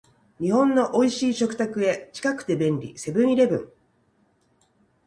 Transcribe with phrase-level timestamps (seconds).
[0.39, 3.71] 日本の美味しい食卓へ、近くて便利、セブンイレブン